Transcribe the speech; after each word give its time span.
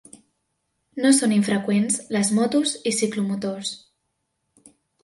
No 1.03 1.11
són 1.17 1.35
infreqüents 1.35 1.99
les 2.17 2.33
motos 2.41 2.75
i 2.81 2.95
ciclomotors. 3.03 3.79